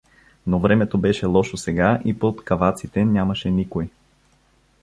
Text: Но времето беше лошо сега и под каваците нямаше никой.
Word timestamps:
Но 0.47 0.59
времето 0.59 0.97
беше 0.97 1.25
лошо 1.25 1.57
сега 1.57 1.99
и 2.05 2.19
под 2.19 2.43
каваците 2.45 3.05
нямаше 3.05 3.51
никой. 3.51 3.87